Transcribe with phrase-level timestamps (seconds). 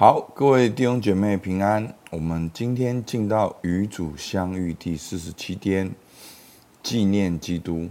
[0.00, 1.94] 好，各位弟兄姐妹平安。
[2.08, 5.92] 我们今天进到与主相遇第四十七天，
[6.82, 7.90] 纪念基督。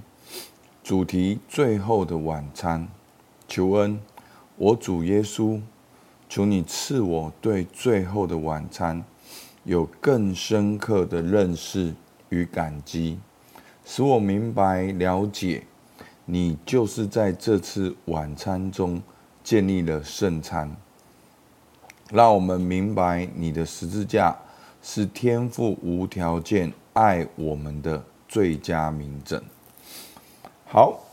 [0.84, 2.88] 主题：最后的晚餐。
[3.48, 4.00] 求恩，
[4.58, 5.62] 我主耶稣，
[6.28, 9.04] 求你赐我对最后的晚餐
[9.64, 11.94] 有更深刻的认识
[12.30, 13.20] 与感激，
[13.86, 15.62] 使我明白了解，
[16.26, 19.00] 你就是在这次晚餐中
[19.44, 20.76] 建立了圣餐。
[22.12, 24.36] 让我们明白，你的十字架
[24.82, 29.40] 是天父无条件爱我们的最佳明证。
[30.66, 31.04] 好，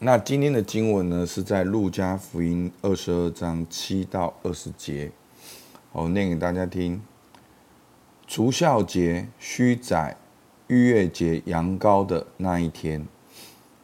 [0.00, 5.12] 那今天的经文呢，是在路加福音二十二章七到二十节，
[5.92, 7.00] 我念给大家听。
[8.26, 10.16] 除孝节、须宰、
[10.66, 13.06] 逾越节羊羔的那一天，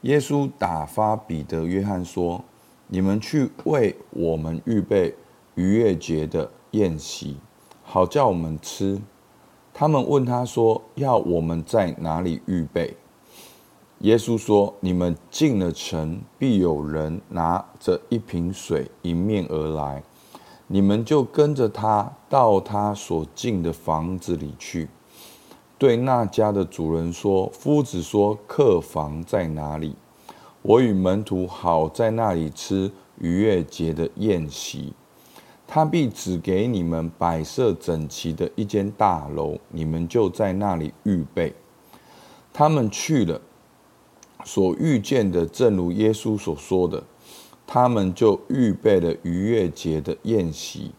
[0.00, 2.44] 耶稣打发彼得、约翰说
[2.88, 5.14] ：“你们去为我们预备。”
[5.54, 7.36] 逾越节的宴席，
[7.82, 9.00] 好叫我们吃。
[9.74, 12.96] 他们问他说：“要我们在哪里预备？”
[14.00, 20.02] 耶稣说：“你们进了城，必有人拿着一瓶水迎面而来，
[20.66, 24.88] 你们就跟着他到他所进的房子里去，
[25.78, 29.94] 对那家的主人说：‘夫子说，客房在哪里？
[30.62, 34.92] 我与门徒好在那里吃逾越节的宴席。’”
[35.74, 41.54] 他必指给你们摆设整齐的一间大楼，你们就在那里预备。
[42.52, 43.40] 他们去了，
[44.44, 47.02] 所遇见的正如耶稣所说的，
[47.66, 50.90] 他们就预备了逾越节的宴席。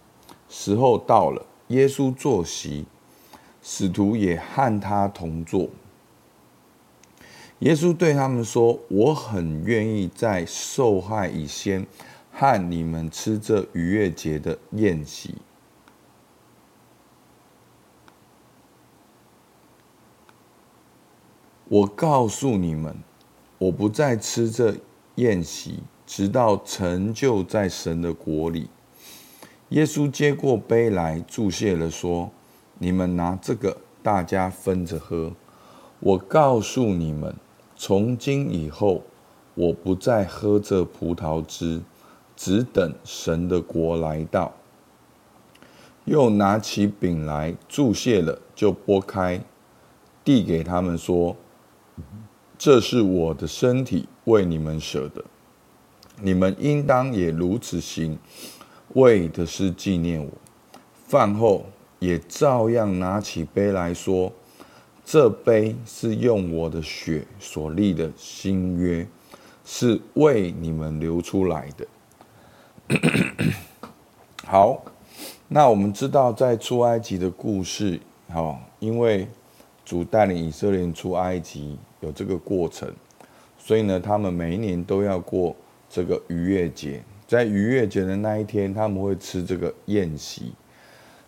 [0.50, 2.86] 时候到了，耶稣坐席，
[3.62, 5.70] 使徒也和他同坐。
[7.60, 11.86] 耶稣对他们说：“我很愿意在受害以先。”
[12.34, 15.36] 和你们吃这逾越节的宴席。
[21.70, 22.96] 我告诉你们，
[23.58, 24.76] 我不再吃这
[25.16, 28.68] 宴席，直到成就在神的国里。
[29.70, 32.30] 耶稣接过杯来，祝谢了，说
[32.78, 35.32] ：“你们拿这个，大家分着喝。
[36.00, 37.36] 我告诉你们，
[37.76, 39.02] 从今以后，
[39.56, 41.82] 我不再喝这葡萄汁。”
[42.36, 44.54] 只等神的国来到，
[46.06, 49.42] 又拿起饼来，祝谢了，就拨开，
[50.24, 51.36] 递给他们说
[52.58, 55.24] ：“这是我的身体，为你们舍的，
[56.22, 58.18] 你们应当也如此行，
[58.96, 60.32] 为的是纪念我。”
[61.08, 61.66] 饭后
[62.00, 64.34] 也照样拿起杯来说
[65.06, 69.08] ：“这杯是用我的血所立的新约，
[69.64, 71.86] 是为你们流出来的。”
[74.46, 74.84] 好，
[75.48, 78.00] 那我们知道在出埃及的故事，
[78.30, 79.28] 好，因为
[79.86, 82.94] 主带领以色列人出埃及有这个过程，
[83.58, 85.56] 所以呢，他们每一年都要过
[85.90, 87.02] 这个逾越节。
[87.26, 90.54] 在逾越节的那一天，他们会吃这个宴席。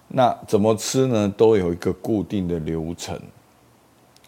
[0.07, 1.33] 那怎么吃呢？
[1.35, 3.19] 都有一个固定的流程。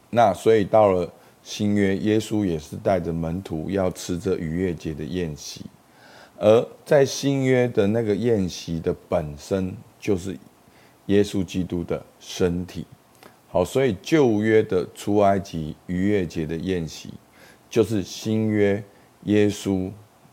[0.10, 1.08] 那所以到了
[1.44, 5.66] 新约，耶稣也是带着门徒要吃这逾越节的宴席。
[6.40, 10.38] 而在新约的那个宴席的本身就是
[11.08, 12.86] 耶稣基督的身体，
[13.50, 17.12] 好，所以旧约的出埃及逾越节的宴席，
[17.70, 18.84] 就是新约
[19.24, 19.90] 耶稣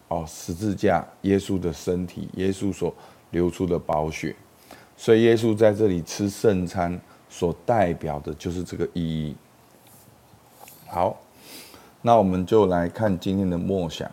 [0.08, 2.94] 哦十字架耶稣的身体，耶稣所
[3.30, 4.36] 流出的宝血，
[4.96, 7.00] 所以耶稣在这里吃圣餐
[7.30, 9.34] 所代表的就是这个意义。
[10.86, 11.18] 好，
[12.02, 14.10] 那我们就来看今天的默想。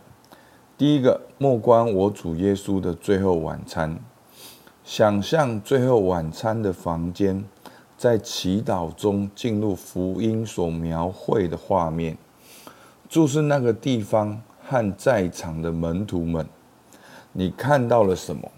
[0.82, 4.00] 第一个，默观我主耶稣的最后晚餐，
[4.84, 7.46] 想象最后晚餐的房间，
[8.00, 12.18] 在祈祷中进入福音所描绘的画面，
[13.08, 16.44] 注视那个地方和在场的门徒们，
[17.32, 18.52] 你看到了什么？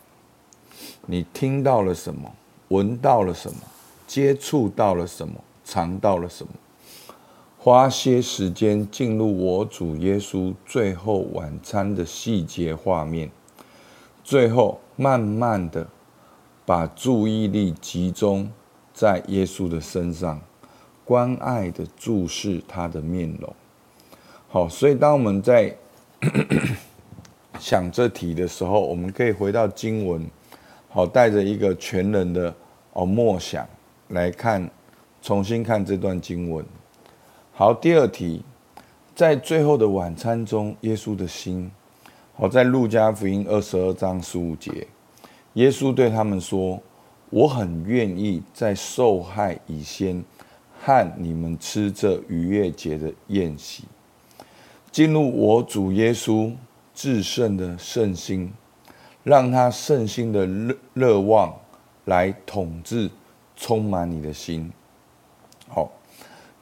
[1.05, 2.31] 你听到了什么？
[2.69, 3.59] 闻到了什么？
[4.07, 5.33] 接触到了什么？
[5.65, 6.53] 尝到了什么？
[7.63, 13.31] 花些时间进入我主耶稣最后晚餐的细节画面，
[14.21, 15.87] 最后慢慢的
[16.65, 18.51] 把注意力集中
[18.93, 20.41] 在耶稣的身上，
[21.05, 23.55] 关爱的注视他的面容。
[24.49, 25.73] 好，所以当我们在
[27.61, 30.29] 想这题的时候，我们可以回到经文，
[30.89, 32.53] 好，带着一个全人的
[32.91, 33.65] 哦默想
[34.09, 34.69] 来看，
[35.21, 36.65] 重新看这段经文。
[37.55, 38.43] 好，第二题，
[39.13, 41.69] 在最后的晚餐中，耶稣的心，
[42.35, 44.87] 好，在路加福音二十二章十五节，
[45.53, 46.81] 耶稣对他们说
[47.29, 50.25] ：“我很愿意在受害以先，
[50.81, 53.83] 和你们吃这逾越节的宴席，
[54.91, 56.51] 进入我主耶稣
[56.95, 58.51] 至圣的圣心，
[59.23, 61.55] 让他圣心的热热望
[62.05, 63.11] 来统治，
[63.55, 64.73] 充满你的心。”
[65.69, 65.91] 好。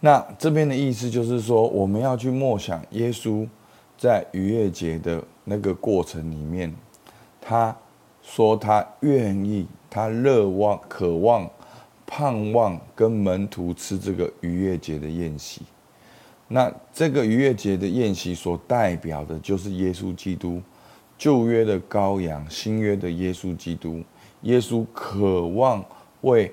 [0.04, 3.48] 那这边的意思就是说，我们要去默想耶稣
[3.96, 6.74] 在逾越节的那个过程里面，
[7.40, 7.78] 他
[8.24, 11.48] 说他愿意，他热望、渴望、
[12.08, 15.62] 盼望跟门徒吃这个逾越节的宴席。
[16.48, 20.60] 那这个逾越节的宴席所代表的就是耶稣基督，
[21.16, 24.04] 旧约的羔羊，新约的耶稣基督。
[24.42, 25.86] 耶稣渴望
[26.22, 26.52] 为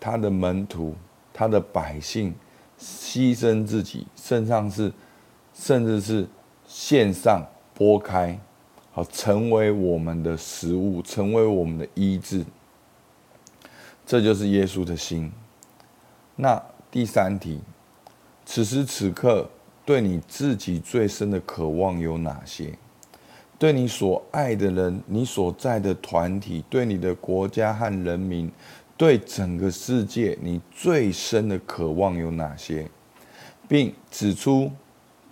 [0.00, 0.94] 他的门徒、
[1.34, 2.34] 他的百姓。
[2.78, 4.92] 牺牲自己，甚至是，
[5.54, 6.26] 甚至是
[6.66, 7.44] 线上
[7.76, 8.38] 剥开，
[8.92, 12.44] 好成为我们的食物，成为我们的医治。
[14.04, 15.32] 这就是耶稣的心。
[16.36, 17.60] 那第三题，
[18.44, 19.48] 此时此刻
[19.84, 22.78] 对你自己最深的渴望有哪些？
[23.58, 28.52] 对你所爱的人，你所在的团体，对你的国家和人民。
[28.96, 32.90] 对整个世界，你最深的渴望有哪些？
[33.68, 34.72] 并指出，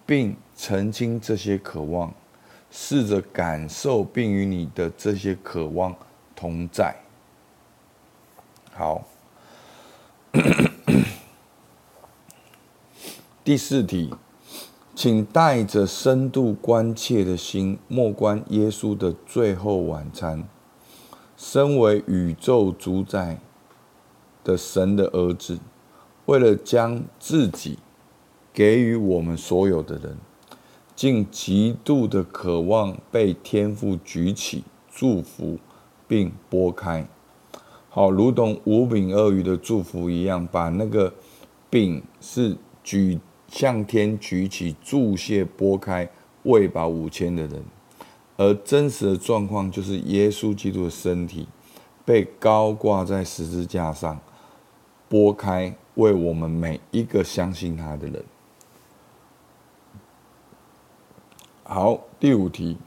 [0.05, 2.13] 并澄清这些渴望，
[2.71, 5.97] 试着感受，并与你的这些渴望
[6.37, 6.95] 同在。
[8.75, 9.07] 好，
[13.43, 14.13] 第四题，
[14.95, 20.47] 请带着深度关切的心，默观耶稣的最后晚餐。
[21.37, 23.39] 身为宇宙主宰。
[24.45, 25.59] 的神的儿子，
[26.27, 27.79] 为了将自己
[28.53, 30.17] 给予我们所有的人，
[30.95, 35.59] 竟极度的渴望被天父举起、祝福
[36.07, 37.09] 并拨开，
[37.89, 41.13] 好，如同五饼二鱼的祝福一样，把那个
[41.69, 43.19] 饼是举
[43.49, 46.09] 向天举起、祝谢拨开，
[46.45, 47.65] 喂饱五千的人。
[48.37, 51.47] 而真实的状况就是，耶稣基督的身体
[52.05, 54.21] 被高挂在十字架上。
[55.15, 58.25] 拨开，为我们每一个相信他的人。
[61.63, 62.79] 好，第五题，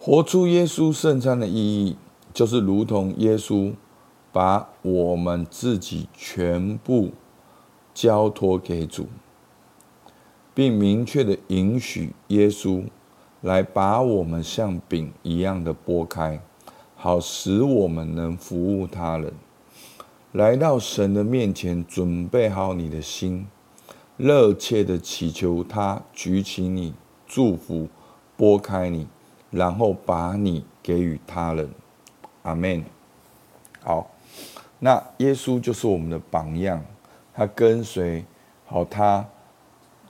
[0.00, 1.96] 活出耶稣圣餐的意义，
[2.32, 3.72] 就是如同耶稣
[4.32, 7.12] 把我们自己全部
[7.94, 9.06] 交托给主，
[10.52, 12.82] 并明确的允许耶稣
[13.42, 16.40] 来把我们像饼一样的拨开，
[16.96, 19.32] 好使我们能服务他人。
[20.34, 23.46] 来到神的面前，准备好你的心，
[24.16, 26.92] 热切的祈求他举起你，
[27.24, 27.86] 祝福，
[28.36, 29.06] 拨开你，
[29.52, 31.70] 然后把你给予他人。
[32.42, 32.84] 阿门。
[33.80, 34.10] 好，
[34.80, 36.84] 那耶稣就是我们的榜样，
[37.32, 38.24] 他跟随，
[38.66, 39.24] 好，他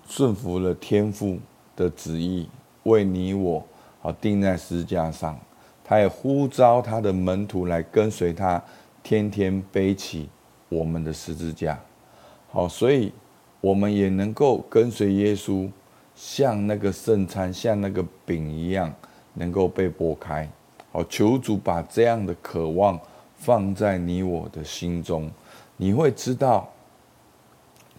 [0.09, 1.39] 顺服了天父
[1.77, 2.49] 的旨意，
[2.85, 3.63] 为你我
[4.01, 5.39] 好钉在十字架上。
[5.87, 8.65] 他也呼召他的门徒来跟随他。
[9.05, 10.31] 天天背起
[10.71, 11.79] 我们的十字架，
[12.51, 13.13] 好，所以
[13.61, 15.71] 我们也能够跟随耶稣，
[16.17, 18.91] 像那个圣餐，像那个饼一样，
[19.35, 20.49] 能够被拨开。
[20.91, 22.99] 好，求主把这样的渴望
[23.37, 25.31] 放在你我的心中，
[25.77, 26.67] 你会知道，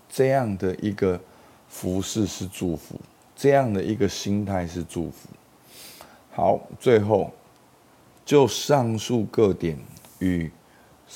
[0.09, 1.21] 这样的一个
[1.69, 2.99] 服饰是祝福，
[3.35, 5.29] 这样的一个心态是祝福。
[6.31, 7.31] 好，最后
[8.25, 9.77] 就上述各点
[10.17, 10.51] 与。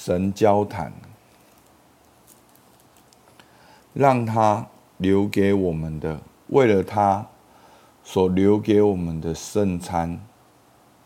[0.02, 0.94] 神交谈，
[3.92, 4.66] 让他
[4.96, 7.28] 留给我们的，为了他
[8.02, 10.26] 所留给我们的圣餐，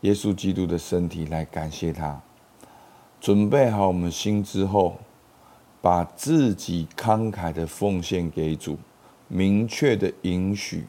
[0.01, 2.21] 耶稣基督的身体来感谢他。
[3.19, 4.99] 准备好我们心之后，
[5.81, 8.77] 把自己慷慨的奉献给主，
[9.27, 10.85] 明确的允许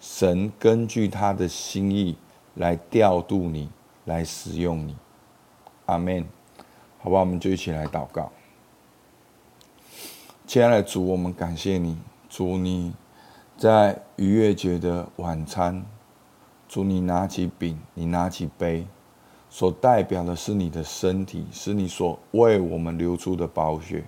[0.00, 2.16] 神根据他的心意
[2.54, 3.68] 来调度你，
[4.06, 4.96] 来使用你。
[5.84, 6.26] 阿门。
[7.06, 8.32] 好吧，我们就一起来祷告。
[10.44, 11.96] 亲爱的主，我们感谢你，
[12.28, 12.92] 主你
[13.56, 15.86] 在逾越节的晚餐，
[16.68, 18.88] 主你拿起饼，你拿起杯，
[19.48, 24.02] 所代表的是你的身体，是你所为我们流出的宝血，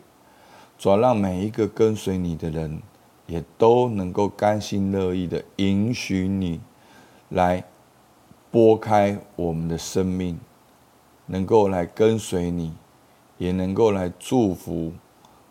[0.76, 2.82] 主要让每一个跟随你的人，
[3.28, 6.60] 也都能够甘心乐意的允许你
[7.28, 7.62] 来
[8.50, 10.40] 拨开我们的生命，
[11.26, 12.74] 能够来跟随你。
[13.38, 14.92] 也能够来祝福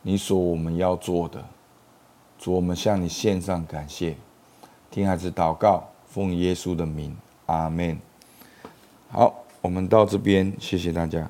[0.01, 1.43] 你所我们要做的，
[2.37, 4.15] 主，我们向你献上感谢，
[4.91, 7.15] 听孩子祷告，奉耶稣的名，
[7.47, 7.97] 阿门。
[9.09, 11.29] 好，我们到这边，谢谢大家。